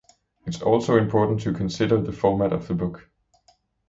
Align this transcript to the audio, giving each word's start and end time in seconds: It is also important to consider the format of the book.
It 0.47 0.55
is 0.55 0.63
also 0.63 0.97
important 0.97 1.41
to 1.41 1.53
consider 1.53 2.01
the 2.01 2.11
format 2.11 2.53
of 2.53 2.67
the 2.67 2.73
book. 2.73 3.07